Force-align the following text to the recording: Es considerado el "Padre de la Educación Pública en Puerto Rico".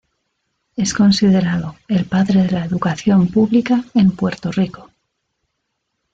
Es 0.77 0.95
considerado 0.95 1.75
el 1.87 2.05
"Padre 2.05 2.41
de 2.41 2.49
la 2.49 2.65
Educación 2.65 3.27
Pública 3.27 3.83
en 3.93 4.09
Puerto 4.09 4.51
Rico". 4.51 4.89